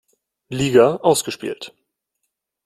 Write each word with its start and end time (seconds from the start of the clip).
Liga 0.49 0.95
ausgespielt. 1.03 1.75